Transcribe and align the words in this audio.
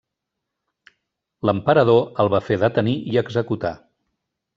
L'emperador 1.49 2.01
el 2.23 2.31
va 2.35 2.39
fer 2.47 2.57
detenir 2.65 2.95
i 3.13 3.21
executar. 3.23 3.73